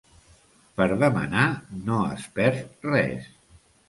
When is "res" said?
2.89-3.29